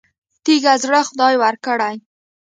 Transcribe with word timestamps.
تیږه 0.43 0.73
زړه 0.83 0.99
خدای 1.09 1.35
ورکړی. 1.43 1.95